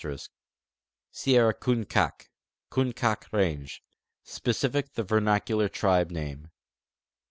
[0.01, 0.03] *
[1.11, 2.29] Sierra Kunkaak'
[2.71, 3.83] (Kunkaak' range):
[4.23, 6.49] Specific the vernacular tribe name.